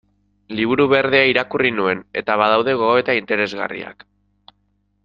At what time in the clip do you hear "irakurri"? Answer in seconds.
1.33-1.73